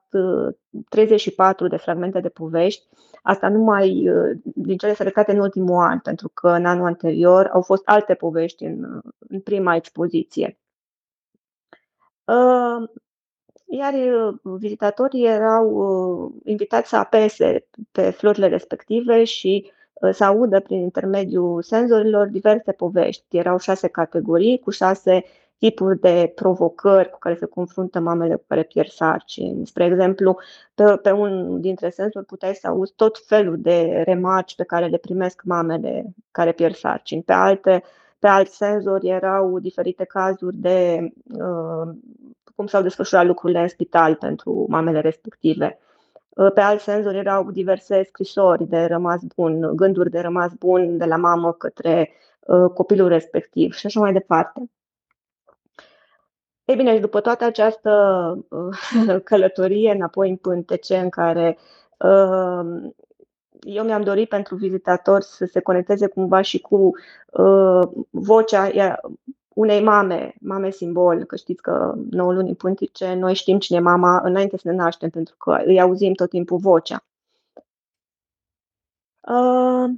[0.90, 2.88] 34 de fragmente de povești,
[3.22, 4.10] asta numai
[4.44, 8.64] din cele selectate în ultimul an, pentru că în anul anterior au fost alte povești
[8.64, 10.60] în, în prima expoziție.
[13.66, 13.94] Iar
[14.44, 19.72] vizitatorii erau invitați să apese pe florile respective și
[20.12, 23.38] să audă prin intermediul senzorilor diverse povești.
[23.38, 25.24] Erau șase categorii cu șase
[25.60, 29.68] tipuri de provocări cu care se confruntă mamele cu care pierd sarcini.
[29.68, 30.38] Spre exemplu,
[30.74, 34.98] pe, pe un dintre sensuri puteai să auzi tot felul de remarci pe care le
[34.98, 37.24] primesc mamele care pierd sarcini.
[37.24, 37.84] Pe alte
[38.20, 41.94] pe alți senzori erau diferite cazuri de uh,
[42.56, 45.80] cum s-au desfășurat lucrurile în spital pentru mamele respective.
[46.30, 51.06] Uh, pe alți senzori erau diverse scrisori de rămas bun, gânduri de rămas bun de
[51.06, 54.70] la mamă către uh, copilul respectiv și așa mai departe.
[56.70, 57.92] Ei bine, și după toată această
[58.50, 61.58] uh, călătorie înapoi în pântece în care
[62.00, 62.92] uh,
[63.62, 66.92] eu mi-am dorit pentru vizitatori să se conecteze cumva și cu
[67.26, 69.00] uh, vocea
[69.48, 74.22] unei mame, mame simbol, că știți că 9 luni puntice, noi știm cine e mama
[74.24, 77.04] înainte să ne naștem, pentru că îi auzim tot timpul vocea.
[79.22, 79.90] Uh,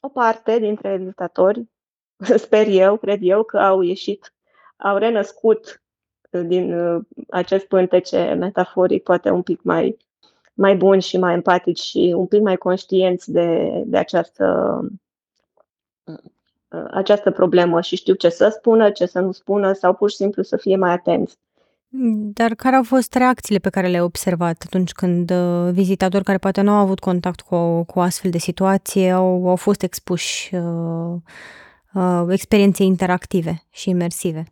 [0.00, 1.68] o parte dintre vizitatori,
[2.44, 4.32] sper eu, cred eu, că au ieșit,
[4.82, 5.82] au renăscut
[6.30, 9.96] din uh, acest pântece metaforic, poate un pic mai
[10.60, 14.80] mai buni și mai empatici și un pic mai conștienți de, de această,
[16.90, 20.42] această problemă și știu ce să spună, ce să nu spună sau pur și simplu
[20.42, 21.38] să fie mai atenți.
[22.32, 26.60] Dar care au fost reacțiile pe care le-ai observat atunci când uh, vizitatori care poate
[26.60, 30.54] nu au avut contact cu o, cu o astfel de situație au, au fost expuși
[30.54, 31.14] uh,
[31.94, 34.44] uh, experiențe interactive și imersive?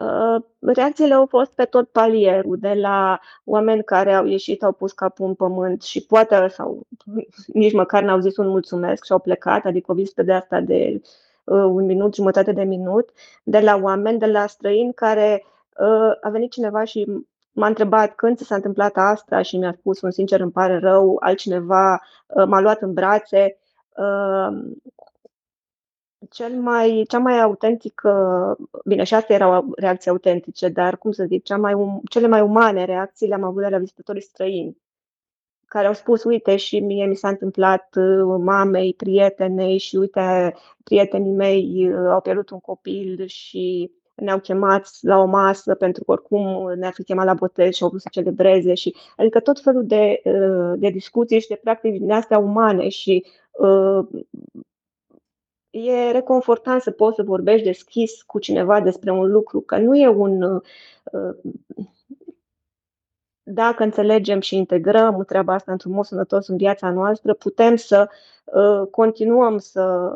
[0.00, 4.92] Uh, reacțiile au fost pe tot palierul, de la oameni care au ieșit, au pus
[4.92, 6.86] capul în pământ și poate sau
[7.52, 11.00] nici măcar n-au zis un mulțumesc și au plecat, adică o vizită de asta de
[11.44, 13.10] uh, un minut, jumătate de minut,
[13.42, 15.44] de la oameni, de la străini care
[15.78, 17.06] uh, a venit cineva și
[17.52, 22.00] m-a întrebat când s-a întâmplat asta și mi-a spus un sincer îmi pare rău, altcineva
[22.26, 23.58] uh, m-a luat în brațe.
[26.20, 31.24] Uh, cel mai, cea mai autentică, bine, și astea erau reacții autentice, dar cum să
[31.24, 34.76] zic, cea mai, um, cele mai umane reacții le-am avut de la vizitatorii străini,
[35.66, 40.54] care au spus, uite, și mie mi s-a întâmplat uh, mamei, prietenei și uite,
[40.84, 46.10] prietenii mei uh, au pierdut un copil și ne-au chemat la o masă pentru că
[46.10, 49.86] oricum ne-ar fi chemat la botez și au vrut să celebreze și adică tot felul
[49.86, 53.24] de, uh, de discuții și de practici din astea umane și
[55.70, 60.08] e reconfortant să poți să vorbești deschis cu cineva despre un lucru, că nu e
[60.08, 60.42] un.
[60.42, 61.36] Uh,
[63.42, 68.08] dacă înțelegem și integrăm treaba asta într-un mod sănătos în viața noastră, putem să
[68.44, 70.12] uh, continuăm să,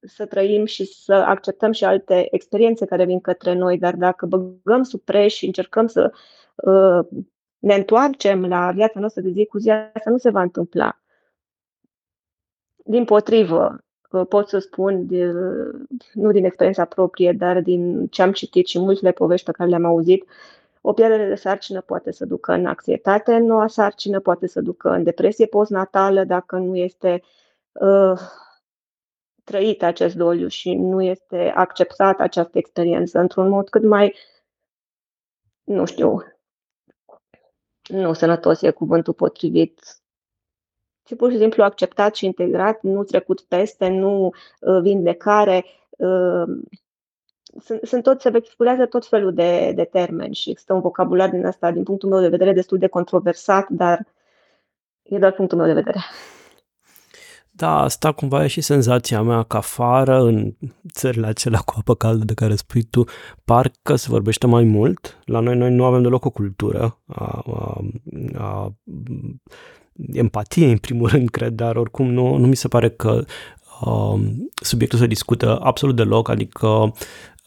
[0.00, 4.82] să trăim și să acceptăm și alte experiențe care vin către noi, dar dacă băgăm
[4.82, 6.12] sub preș și încercăm să
[6.54, 7.22] uh,
[7.58, 11.00] ne întoarcem la viața noastră de zi cu zi, asta nu se va întâmpla.
[12.84, 13.84] Din potrivă,
[14.28, 15.32] pot să spun, de,
[16.12, 19.84] nu din experiența proprie, dar din ce am citit și multele povești pe care le-am
[19.84, 20.24] auzit,
[20.80, 25.02] o pierdere de sarcină poate să ducă în anxietate, noua sarcină poate să ducă în
[25.02, 27.22] depresie postnatală dacă nu este
[27.72, 28.20] uh,
[29.44, 34.16] trăit acest doliu și nu este acceptat această experiență într-un mod cât mai,
[35.64, 36.22] nu știu,
[37.88, 39.99] nu sănătos e cuvântul potrivit,
[41.02, 45.64] ci pur și simplu acceptat și integrat, nu trecut peste, nu uh, vindecare.
[45.90, 46.58] Uh,
[47.60, 51.46] sunt, sunt tot, se vehiculează tot felul de, de termeni și există un vocabular din
[51.46, 54.06] asta, din punctul meu de vedere, destul de controversat, dar
[55.02, 56.00] e doar punctul meu de vedere.
[57.60, 60.54] Da, asta cumva e și senzația mea că afară, în
[60.92, 63.04] țările acelea cu apă caldă de care spui tu,
[63.44, 65.18] parcă se vorbește mai mult.
[65.24, 67.80] La noi, noi nu avem deloc o cultură a, a,
[68.38, 68.74] a
[70.12, 73.24] empatie, în primul rând, cred, dar oricum nu, nu mi se pare că
[73.80, 74.20] uh,
[74.62, 76.66] subiectul se discută absolut deloc, adică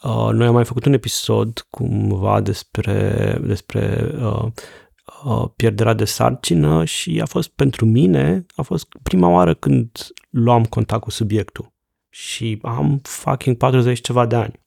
[0.04, 4.46] uh, noi am mai făcut un episod cumva despre, despre uh,
[5.24, 10.63] uh, pierderea de sarcină și a fost pentru mine, a fost prima oară când luam
[10.63, 11.72] contact cu subiectul
[12.10, 14.62] și am fucking 40 ceva de ani.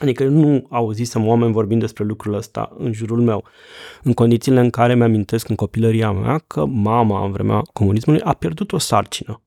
[0.00, 3.44] Adică nu auzisem oameni vorbind despre lucrul ăsta în jurul meu.
[4.02, 8.72] În condițiile în care mi-amintesc în copilăria mea că mama în vremea comunismului a pierdut
[8.72, 9.42] o sarcină.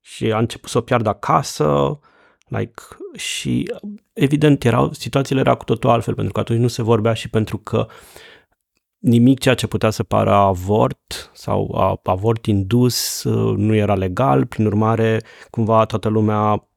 [0.00, 1.98] Și a început să o piardă acasă,
[2.46, 2.82] like,
[3.14, 3.72] și
[4.12, 7.58] evident erau, situațiile erau cu totul altfel, pentru că atunci nu se vorbea și pentru
[7.58, 7.86] că
[8.98, 13.24] nimic ceea ce putea să pară avort sau avort indus
[13.56, 16.67] nu era legal, prin urmare cumva toată lumea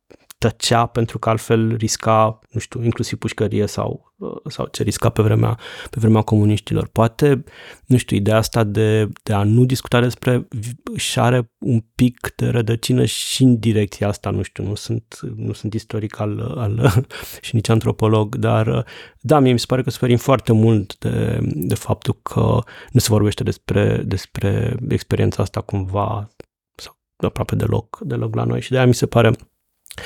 [0.41, 5.21] tăcea pentru că altfel risca, nu știu, inclusiv pușcărie sau, uh, sau ce risca pe
[5.21, 6.87] vremea, pe vremea comuniștilor.
[6.87, 7.43] Poate,
[7.85, 10.47] nu știu, ideea asta de, de a nu discuta despre
[10.95, 15.53] și are un pic de rădăcină și în direcția asta, nu știu, nu sunt, nu
[15.53, 17.05] sunt istoric al, al,
[17.41, 18.83] și nici antropolog, dar uh,
[19.19, 22.59] da, mie mi se pare că suferim foarte mult de, de faptul că
[22.91, 26.27] nu se vorbește despre, despre experiența asta cumva
[26.75, 29.31] sau aproape deloc, deloc la noi și de aia mi se pare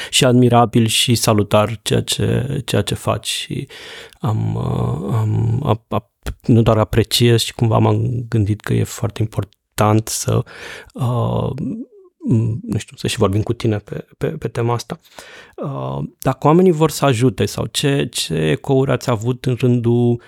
[0.10, 3.68] și admirabil și salutar ceea ce, ceea ce faci și
[4.20, 6.12] am, uh, am a, a,
[6.46, 10.44] nu doar apreciez și cumva m-am gândit că e foarte important să
[10.94, 11.50] uh,
[12.62, 15.00] nu știu, să și vorbim cu tine pe, pe, pe tema asta.
[15.56, 20.22] Uh, dacă oamenii vor să ajute sau ce, ce ecouri ați avut în rândul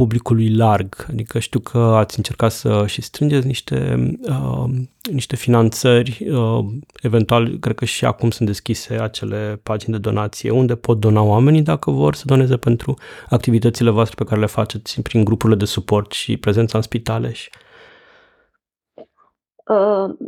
[0.00, 1.06] publicului larg.
[1.08, 4.70] Adică știu că ați încercat să și strângeți niște, uh,
[5.12, 6.64] niște finanțări, uh,
[7.02, 11.62] eventual cred că și acum sunt deschise acele pagini de donație unde pot dona oamenii
[11.62, 12.94] dacă vor să doneze pentru
[13.28, 17.48] activitățile voastre pe care le faceți prin grupurile de suport și prezența în spitale și
[17.52, 17.68] Uh,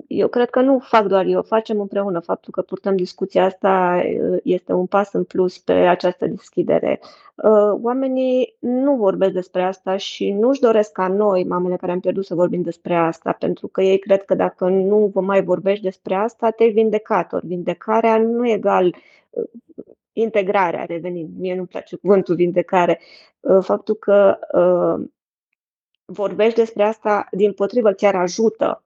[0.07, 2.20] eu cred că nu fac doar eu, facem împreună.
[2.20, 7.01] Faptul că purtăm discuția asta uh, este un pas în plus pe această deschidere.
[7.34, 12.24] Uh, oamenii nu vorbesc despre asta și nu-și doresc ca noi, mamele care am pierdut,
[12.24, 16.14] să vorbim despre asta, pentru că ei cred că dacă nu vă mai vorbești despre
[16.14, 17.43] asta, te vindecator.
[17.45, 18.95] Vindecarea nu e egal
[20.12, 21.38] integrarea, revenind.
[21.38, 23.01] Mie nu-mi place cuvântul vindecare.
[23.61, 24.38] Faptul că
[26.05, 28.82] vorbești despre asta, din potrivă, chiar ajută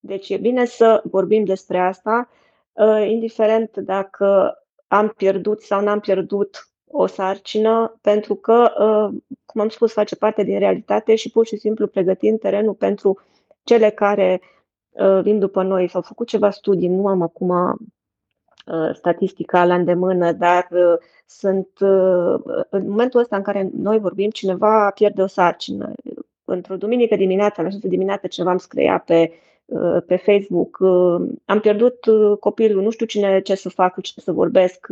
[0.00, 2.28] deci e bine să vorbim despre asta,
[2.72, 8.72] uh, indiferent dacă am pierdut sau n-am pierdut o sarcină pentru că,
[9.46, 13.20] cum am spus, face parte din realitate și pur și simplu pregătim terenul pentru
[13.64, 14.40] cele care
[15.22, 15.88] vin după noi.
[15.88, 17.76] S-au făcut ceva studii, nu am acum
[18.92, 20.68] statistica la îndemână, dar
[21.26, 21.68] sunt
[22.70, 25.92] în momentul ăsta în care noi vorbim, cineva pierde o sarcină.
[26.44, 29.36] Într-o duminică dimineața, la 6 dimineața, cineva îmi scria pe Uh,
[30.06, 34.20] pe Facebook, uh, am pierdut uh, copilul, nu știu cine ce să fac, cu ce
[34.20, 34.86] să vorbesc,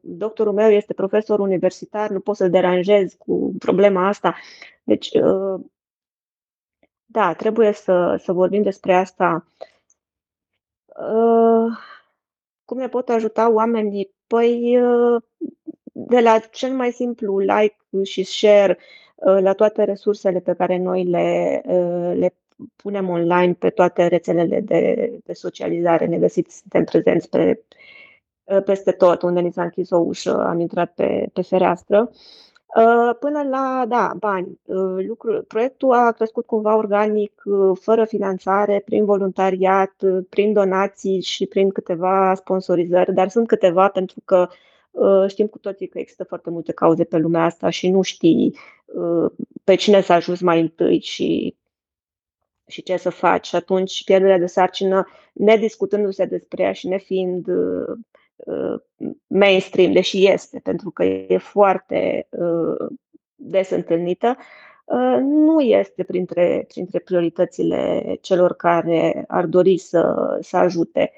[0.00, 4.34] doctorul meu este profesor universitar, nu pot să-l deranjez cu problema asta.
[4.84, 5.10] Deci,
[7.04, 9.46] da, trebuie să, să vorbim despre asta.
[12.64, 14.14] Cum ne pot ajuta oamenii?
[14.26, 14.78] Păi,
[15.92, 18.78] de la cel mai simplu like și share
[19.40, 21.62] la toate resursele pe care noi le,
[22.16, 22.34] le
[22.76, 26.06] punem online pe toate rețelele de, de socializare.
[26.06, 27.64] Ne găsiți, suntem prezenți pe,
[28.64, 32.10] peste tot, unde ni s-a închis o ușă, am intrat pe, pe fereastră.
[32.76, 34.60] Uh, până la, da, bani.
[34.64, 39.94] Uh, lucru, proiectul a crescut cumva organic, uh, fără finanțare, prin voluntariat,
[40.28, 44.48] prin donații și prin câteva sponsorizări, dar sunt câteva pentru că
[45.26, 48.56] știm cu toții că există foarte multe cauze pe lumea asta și nu știi
[49.64, 51.56] pe cine să ajuns mai întâi și
[52.66, 53.46] și ce să faci.
[53.46, 57.96] Și atunci pierderea de sarcină, nediscutându-se despre ea și nefiind uh,
[58.36, 58.80] uh,
[59.26, 62.86] mainstream, deși este, pentru că e foarte uh,
[63.34, 64.36] des întâlnită,
[64.84, 71.12] uh, nu este printre, printre prioritățile celor care ar dori să, să ajute.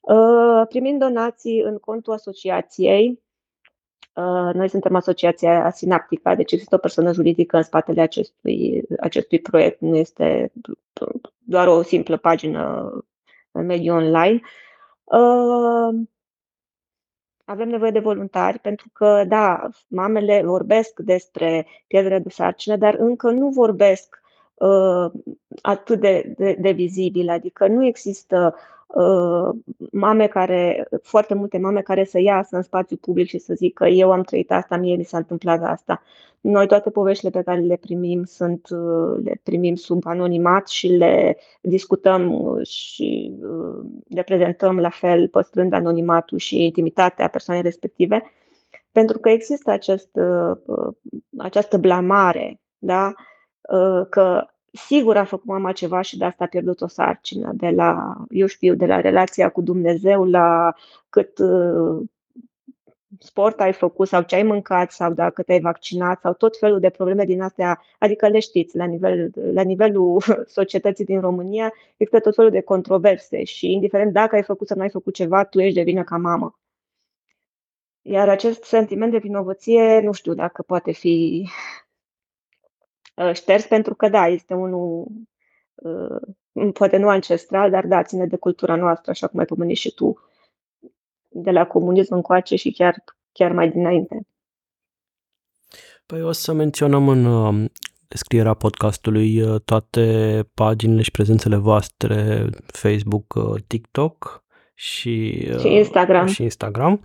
[0.00, 3.27] Uh, primind donații în contul asociației, Uh,
[4.52, 9.96] noi suntem Asociația Sinaptica, deci există o persoană juridică în spatele acestui, acestui proiect, nu
[9.96, 10.52] este
[11.38, 12.90] doar o simplă pagină
[13.50, 14.40] în mediul online.
[15.04, 16.06] Uh,
[17.44, 23.30] avem nevoie de voluntari pentru că, da, mamele vorbesc despre pierderea de sarcină, dar încă
[23.30, 24.20] nu vorbesc
[24.54, 25.10] uh,
[25.62, 28.77] atât de, de, de vizibil, adică nu există Uh,
[29.92, 34.12] mame care, foarte multe mame care să iasă în spațiu public și să zică eu
[34.12, 36.02] am trăit asta, mie mi s-a întâmplat asta.
[36.40, 41.36] Noi toate poveștile pe care le primim sunt, uh, le primim sub anonimat și le
[41.60, 48.22] discutăm și uh, le prezentăm la fel, păstrând anonimatul și intimitatea persoanei respective,
[48.92, 50.10] pentru că există acest,
[51.38, 53.12] această blamare, da?
[54.10, 54.46] că
[54.86, 58.46] sigur a făcut mama ceva și de asta a pierdut o sarcină, de la, eu
[58.46, 60.74] știu, de la relația cu Dumnezeu la
[61.08, 62.02] cât uh,
[63.18, 66.90] sport ai făcut sau ce ai mâncat sau dacă te-ai vaccinat sau tot felul de
[66.90, 70.22] probleme din astea, adică le știți, la, nivel, la nivelul
[70.58, 74.82] societății din România există tot felul de controverse și indiferent dacă ai făcut sau nu
[74.82, 76.58] ai făcut ceva, tu ești de vină ca mamă.
[78.02, 81.87] Iar acest sentiment de vinovăție, nu știu dacă poate fi Uh,
[83.32, 85.06] șters pentru că, da, este unul
[85.74, 89.94] uh, poate nu ancestral, dar da, ține de cultura noastră, așa cum ai pomenit și
[89.94, 90.18] tu,
[91.28, 94.26] de la comunism încoace și chiar, chiar mai dinainte.
[96.06, 97.70] Păi o să menționăm în uh,
[98.08, 103.34] descrierea podcastului toate paginile și prezențele voastre Facebook,
[103.66, 104.44] TikTok
[104.74, 106.26] și, și Instagram.
[106.26, 107.00] Și Instagram.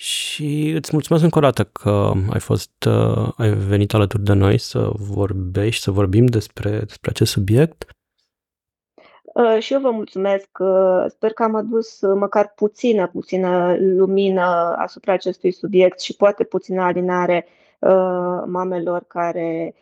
[0.00, 4.58] Și îți mulțumesc încă o dată că ai fost, uh, ai venit alături de noi
[4.58, 7.84] să vorbești, să vorbim despre, despre acest subiect.
[9.24, 10.48] Uh, și eu vă mulțumesc.
[10.58, 16.82] Uh, sper că am adus măcar puțină, puțină lumină asupra acestui subiect și poate puțină
[16.82, 17.46] alinare
[18.46, 19.74] mamelor care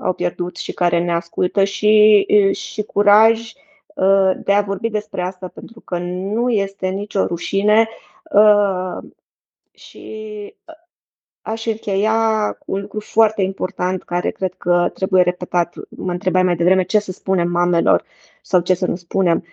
[0.00, 3.52] au pierdut și care ne ascultă și, și curaj
[4.36, 7.88] de a vorbi despre asta, pentru că nu este nicio rușine
[9.74, 10.72] și ă,
[11.40, 15.74] aș încheia cu un lucru foarte important care cred că trebuie repetat.
[15.88, 18.04] Mă întrebai mai devreme ce să spunem mamelor
[18.42, 19.44] sau ce să nu spunem.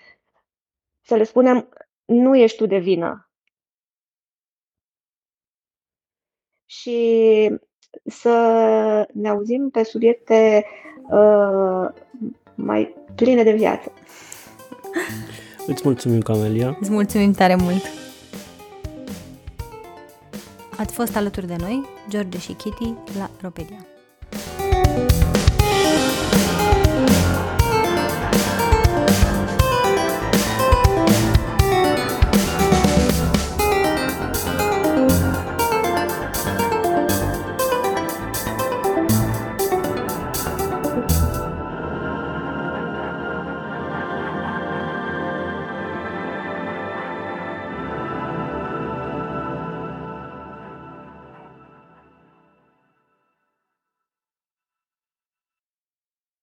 [1.01, 1.69] Să le spunem,
[2.05, 3.29] nu ești tu de vină.
[6.65, 7.49] Și
[8.05, 10.65] să ne auzim pe subiecte
[11.09, 11.89] uh,
[12.55, 13.91] mai pline de viață.
[15.67, 16.77] Îți mulțumim, Camelia.
[16.79, 18.08] Îți mulțumim tare mult.
[20.79, 23.85] Ați fost alături de noi, George și Kitty, la Ropedia.